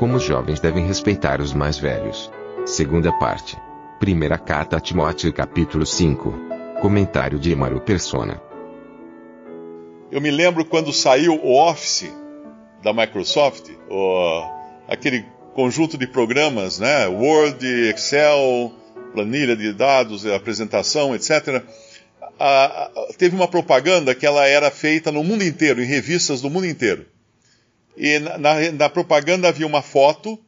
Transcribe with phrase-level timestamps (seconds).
[0.00, 2.32] Como os jovens devem respeitar os mais velhos.
[2.64, 3.54] Segunda parte.
[3.98, 6.32] Primeira carta a Timóteo capítulo 5.
[6.80, 8.40] Comentário de Emaro Persona.
[10.10, 12.10] Eu me lembro quando saiu o Office
[12.82, 14.42] da Microsoft, o,
[14.88, 17.06] aquele conjunto de programas, né?
[17.06, 18.72] Word, Excel,
[19.12, 21.62] planilha de dados, apresentação, etc.
[23.18, 27.04] Teve uma propaganda que ela era feita no mundo inteiro, em revistas do mundo inteiro.
[27.96, 30.38] E na, na, na propaganda havia uma foto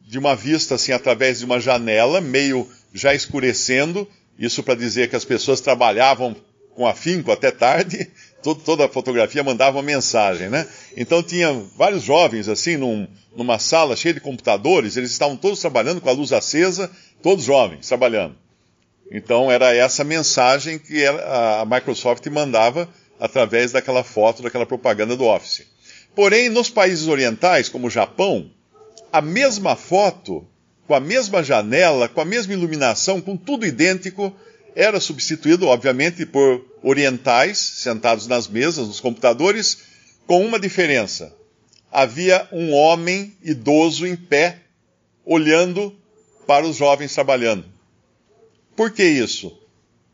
[0.00, 5.16] de uma vista assim através de uma janela, meio já escurecendo, isso para dizer que
[5.16, 6.34] as pessoas trabalhavam
[6.74, 8.10] com afinco até tarde,
[8.64, 10.66] toda a fotografia mandava uma mensagem, né?
[10.96, 16.00] Então tinha vários jovens assim num, numa sala cheia de computadores, eles estavam todos trabalhando
[16.00, 16.90] com a luz acesa,
[17.22, 18.36] todos jovens trabalhando.
[19.10, 25.66] Então era essa mensagem que a Microsoft mandava através daquela foto, daquela propaganda do Office.
[26.14, 28.50] Porém, nos países orientais, como o Japão,
[29.12, 30.46] a mesma foto,
[30.86, 34.34] com a mesma janela, com a mesma iluminação, com tudo idêntico,
[34.74, 39.78] era substituído, obviamente, por orientais sentados nas mesas, nos computadores,
[40.26, 41.34] com uma diferença.
[41.90, 44.60] Havia um homem idoso em pé,
[45.24, 45.94] olhando
[46.46, 47.64] para os jovens trabalhando.
[48.76, 49.58] Por que isso?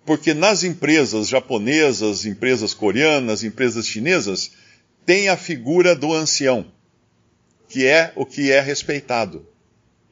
[0.06, 4.52] Porque nas empresas japonesas, empresas coreanas, empresas chinesas,
[5.04, 6.72] tem a figura do ancião
[7.74, 9.44] que é o que é respeitado.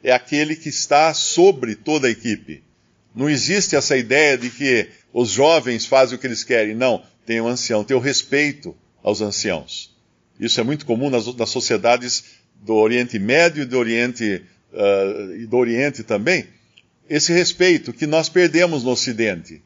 [0.02, 2.62] É aquele que está sobre toda a equipe.
[3.14, 6.74] Não existe essa ideia de que os jovens fazem o que eles querem.
[6.74, 9.94] Não, tem o ancião, tem o respeito aos anciãos.
[10.40, 12.24] Isso é muito comum nas, nas sociedades
[12.60, 14.42] do Oriente Médio e do Oriente,
[14.72, 16.46] uh, e do Oriente também.
[17.08, 19.62] Esse respeito que nós perdemos no Ocidente.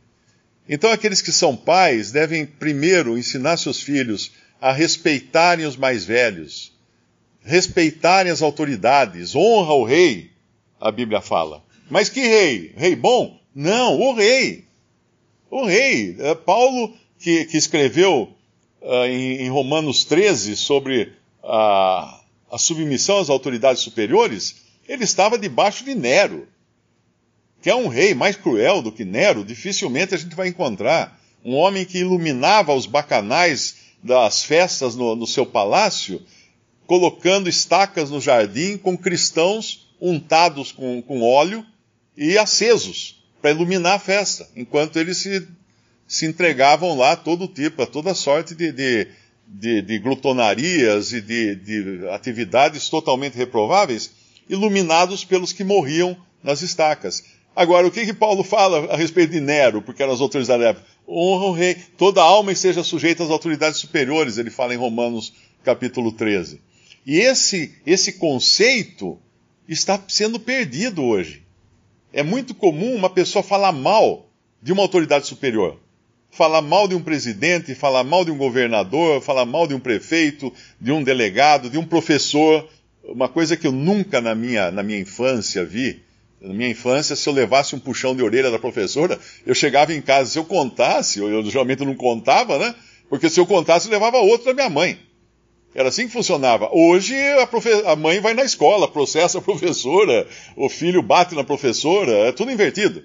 [0.69, 6.73] Então, aqueles que são pais devem primeiro ensinar seus filhos a respeitarem os mais velhos,
[7.43, 10.31] respeitarem as autoridades, honra o rei,
[10.81, 11.63] a Bíblia fala.
[11.89, 12.73] Mas que rei?
[12.77, 13.41] Rei bom?
[13.55, 14.65] Não, o rei.
[15.51, 16.17] O rei.
[16.19, 18.35] É Paulo, que, que escreveu
[18.83, 21.13] uh, em, em, Romanos 13 sobre
[21.43, 24.57] a, a submissão às autoridades superiores,
[24.89, 26.49] ele estava debaixo de Nero,
[27.63, 31.21] que é um rei mais cruel do que Nero, dificilmente a gente vai encontrar.
[31.45, 36.23] Um homem que iluminava os bacanais das festas no, no seu palácio
[36.87, 41.65] colocando estacas no jardim com cristãos untados com, com óleo
[42.17, 45.47] e acesos para iluminar a festa, enquanto eles se,
[46.07, 49.09] se entregavam lá a todo tipo, a toda sorte de, de,
[49.47, 54.13] de, de glutonarias e de, de atividades totalmente reprováveis,
[54.49, 57.25] iluminados pelos que morriam nas estacas.
[57.55, 60.71] Agora, o que, que Paulo fala a respeito de Nero, porque eram as autoridades da
[60.71, 60.87] época?
[61.09, 66.11] Honra o rei, toda alma esteja sujeita às autoridades superiores, ele fala em Romanos capítulo
[66.13, 66.61] 13.
[67.07, 69.19] E esse, esse conceito
[69.69, 71.45] está sendo perdido hoje.
[72.13, 74.29] É muito comum uma pessoa falar mal
[74.61, 75.79] de uma autoridade superior.
[76.31, 80.53] Falar mal de um presidente, falar mal de um governador, falar mal de um prefeito,
[80.81, 82.69] de um delegado, de um professor.
[83.05, 86.03] Uma coisa que eu nunca na minha, na minha infância vi.
[86.41, 90.03] Na minha infância, se eu levasse um puxão de orelha da professora, eu chegava em
[90.03, 92.75] casa, se eu contasse, eu, eu geralmente não contava, né?
[93.09, 94.99] Porque se eu contasse, eu levava outro da minha mãe.
[95.75, 96.71] Era assim que funcionava.
[96.73, 97.71] Hoje a, profe...
[97.85, 100.27] a, mãe vai na escola, processa a professora,
[100.57, 103.05] o filho bate na professora, é tudo invertido.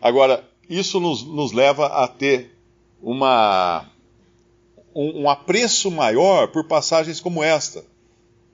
[0.00, 2.52] Agora, isso nos, nos leva a ter
[3.00, 3.88] uma,
[4.94, 7.84] um, um, apreço maior por passagens como esta,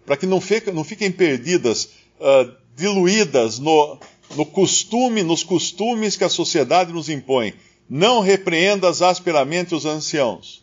[0.05, 0.41] para que não,
[0.75, 1.91] não fiquem perdidas,
[2.21, 3.99] uh, diluídas no,
[4.37, 7.55] no costume, nos costumes que a sociedade nos impõe.
[7.89, 10.63] Não repreendas asperamente os anciãos.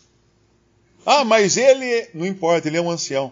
[1.06, 2.08] Ah, mas ele.
[2.14, 3.32] Não importa, ele é um ancião.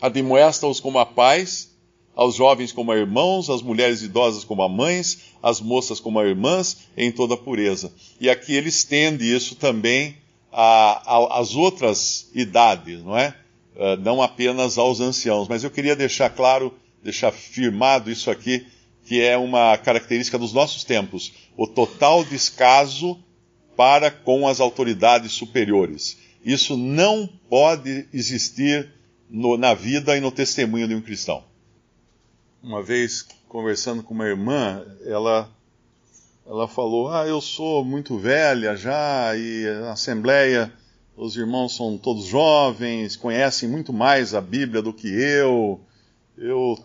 [0.00, 1.70] Admoesta-os como a pais,
[2.14, 6.26] aos jovens como a irmãos, às mulheres idosas como a mães, às moças como a
[6.26, 7.92] irmãs, em toda pureza.
[8.20, 10.16] E aqui ele estende isso também
[10.52, 13.34] às outras idades, não é?
[13.74, 15.48] Uh, não apenas aos anciãos.
[15.48, 18.66] Mas eu queria deixar claro, deixar firmado isso aqui,
[19.04, 23.18] que é uma característica dos nossos tempos: o total descaso
[23.76, 26.18] para com as autoridades superiores.
[26.44, 28.90] Isso não pode existir
[29.30, 31.44] no, na vida e no testemunho de um cristão.
[32.62, 35.50] Uma vez, conversando com uma irmã, ela,
[36.46, 40.72] ela falou: Ah, eu sou muito velha já, e na Assembleia
[41.16, 45.80] os irmãos são todos jovens, conhecem muito mais a Bíblia do que eu.
[46.36, 46.78] Eu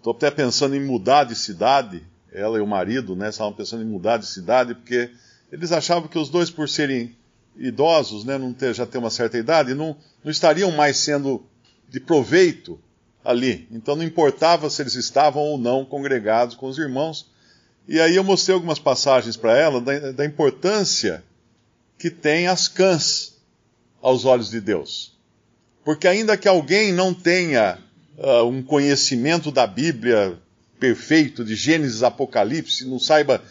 [0.00, 2.02] estou até pensando em mudar de cidade.
[2.32, 5.10] Ela e o marido, né, estavam pensando em mudar de cidade, porque
[5.52, 7.14] eles achavam que os dois, por serem
[7.56, 11.44] idosos, né, não ter, já ter uma certa idade, não, não estariam mais sendo
[11.88, 12.78] de proveito
[13.24, 13.68] ali.
[13.70, 17.28] Então não importava se eles estavam ou não congregados com os irmãos.
[17.86, 21.24] E aí eu mostrei algumas passagens para ela da, da, importância
[21.98, 23.36] que tem as cãs
[24.00, 25.18] aos olhos de Deus.
[25.84, 27.78] Porque ainda que alguém não tenha
[28.18, 30.38] uh, um conhecimento da Bíblia
[30.78, 33.42] perfeito, de Gênesis Apocalipse, não saiba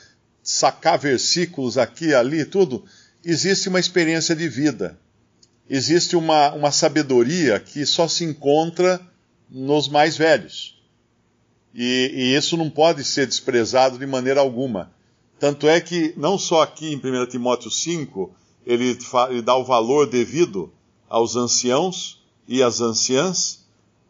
[0.42, 2.84] sacar versículos aqui ali, tudo,
[3.24, 4.98] existe uma experiência de vida.
[5.70, 9.00] Existe uma, uma sabedoria que só se encontra
[9.50, 10.82] nos mais velhos.
[11.74, 14.92] E, e, isso não pode ser desprezado de maneira alguma.
[15.40, 18.34] Tanto é que, não só aqui em 1 Timóteo 5,
[18.66, 18.98] ele,
[19.30, 20.74] ele dá o valor devido
[21.08, 23.59] aos anciãos e às anciãs,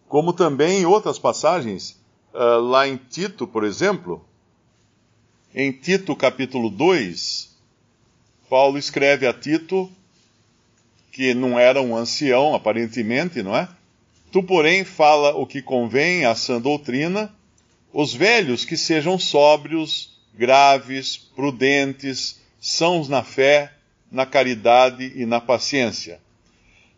[0.09, 1.95] como também em outras passagens,
[2.33, 4.25] uh, lá em Tito, por exemplo,
[5.53, 7.55] em Tito capítulo 2,
[8.49, 9.87] Paulo escreve a Tito,
[11.11, 13.69] que não era um ancião, aparentemente, não é?
[14.31, 17.31] Tu, porém, fala o que convém à sã doutrina,
[17.93, 23.73] os velhos que sejam sóbrios, graves, prudentes, sãos na fé,
[24.11, 26.19] na caridade e na paciência.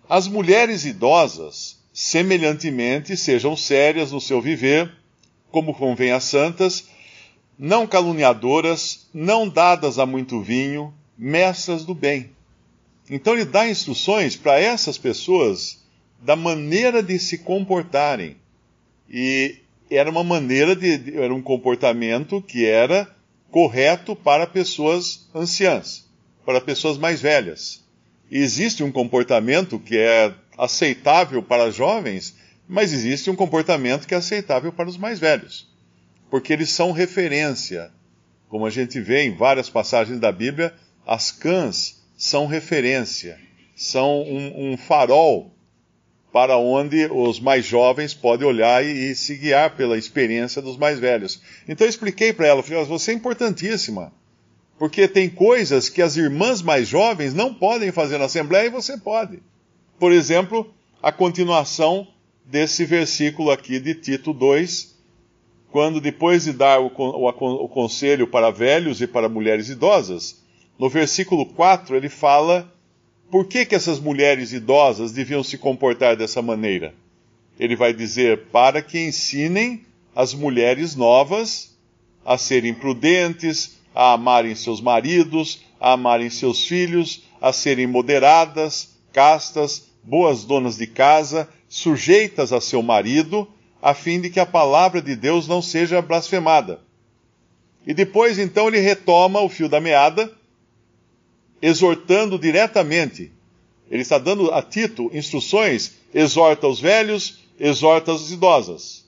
[0.07, 4.91] As mulheres idosas, semelhantemente, sejam sérias no seu viver,
[5.51, 6.87] como convém às santas,
[7.57, 12.31] não caluniadoras, não dadas a muito vinho, mestras do bem.
[13.09, 15.81] Então ele dá instruções para essas pessoas
[16.21, 18.37] da maneira de se comportarem.
[19.09, 19.57] E
[19.89, 23.13] era uma maneira de, era um comportamento que era
[23.49, 26.09] correto para pessoas anciãs,
[26.45, 27.83] para pessoas mais velhas.
[28.31, 30.33] E existe um comportamento que é
[30.63, 32.35] aceitável para jovens,
[32.67, 35.71] mas existe um comportamento que é aceitável para os mais velhos
[36.31, 37.91] porque eles são referência.
[38.47, 40.73] Como a gente vê em várias passagens da Bíblia,
[41.05, 43.37] as cãs são referência,
[43.75, 45.53] são um, um farol
[46.31, 50.97] para onde os mais jovens podem olhar e, e, se guiar pela experiência dos mais
[50.97, 51.41] velhos.
[51.67, 54.13] Então eu expliquei para ela, falei, você é importantíssima,
[54.79, 58.97] porque tem coisas que as irmãs mais jovens não podem fazer na Assembleia e você
[58.97, 59.39] pode.
[60.01, 60.67] Por exemplo,
[60.99, 62.07] a continuação
[62.43, 64.97] desse versículo aqui de Tito 2,
[65.69, 66.89] quando depois de dar o,
[67.69, 70.41] conselho para velhos e para mulheres idosas,
[70.79, 72.73] no versículo 4 ele fala
[73.29, 76.95] por que, que essas mulheres idosas deviam se comportar dessa maneira.
[77.59, 81.77] Ele vai dizer para que ensinem as mulheres novas
[82.25, 89.90] a serem prudentes, a amarem seus maridos, a amarem seus filhos, a serem moderadas, castas,
[90.03, 93.47] boas donas de casa, sujeitas a seu marido,
[93.81, 96.81] a fim de que a palavra de Deus não seja blasfemada.
[97.85, 100.31] E depois, então, ele retoma o fio da meada,
[101.61, 103.31] exortando diretamente.
[103.89, 109.05] Ele está dando a Tito instruções, exorta os velhos, exorta as idosas.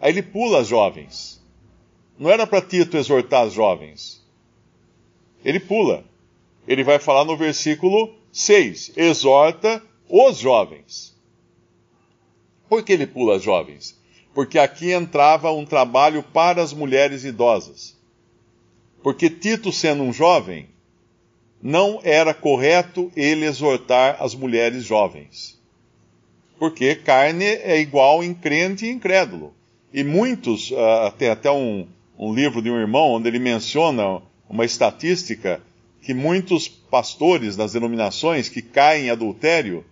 [0.00, 1.40] Aí ele pula as jovens.
[2.18, 4.22] Não era para Tito exortar as jovens.
[5.44, 6.04] Ele pula.
[6.68, 11.16] Ele vai falar no versículo 6: exorta os jovens.
[12.68, 14.00] Por que ele pula jovens?
[14.34, 17.96] porque aqui entrava um trabalho para as mulheres idosas.
[19.02, 20.68] Porque Tito, sendo um jovem,
[21.62, 25.58] não era correto ele exortar as mulheres jovens.
[26.58, 29.54] Porque carne é igual em crente e incrédulo.
[29.92, 31.86] E muitos, uh, tem até um,
[32.18, 35.60] um livro de um irmão onde ele menciona uma estatística
[36.02, 39.84] que muitos pastores das denominações que caem em adultério,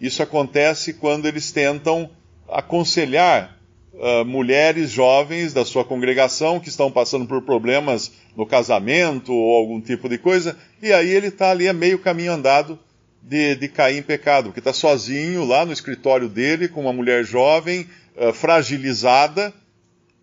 [0.00, 2.10] isso acontece quando eles tentam
[2.48, 3.58] aconselhar
[3.94, 9.80] uh, mulheres jovens da sua congregação que estão passando por problemas no casamento ou algum
[9.80, 12.78] tipo de coisa, e aí ele está ali a meio caminho andado
[13.22, 17.24] de, de cair em pecado, porque está sozinho lá no escritório dele com uma mulher
[17.24, 19.52] jovem, uh, fragilizada,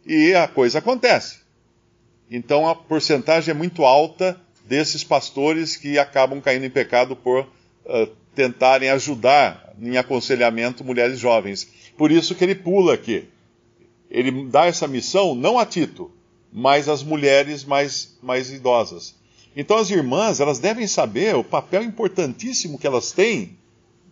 [0.05, 1.39] e a coisa acontece.
[2.29, 7.41] Então a porcentagem é muito alta desses pastores que acabam caindo em pecado por
[7.85, 11.67] uh, tentarem ajudar em aconselhamento mulheres jovens.
[11.97, 13.27] Por isso que ele pula aqui
[14.11, 16.11] ele dá essa missão não a Tito,
[16.51, 19.15] mas às mulheres mais, mais idosas.
[19.55, 23.57] Então as irmãs, elas devem saber o papel importantíssimo que elas têm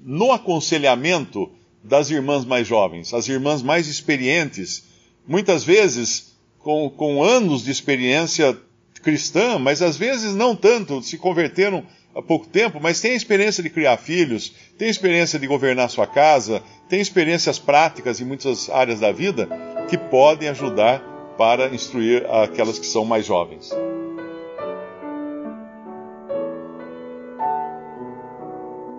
[0.02, 1.52] no aconselhamento
[1.84, 4.86] das irmãs mais jovens, as irmãs mais experientes,
[5.28, 8.58] muitas vezes com, com anos de experiência
[9.02, 11.86] cristã, mas às vezes não tanto, se converteram
[12.20, 15.90] há pouco tempo, mas têm a experiência de criar filhos, têm a experiência de governar
[15.90, 19.48] sua casa, têm experiências práticas em muitas áreas da vida
[19.90, 21.00] que podem ajudar
[21.38, 23.72] para instruir aquelas que são mais jovens.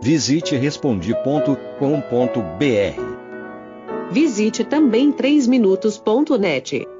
[0.03, 1.61] Visite respondi.com.br.
[4.11, 7.00] Visite também 3minutos.net.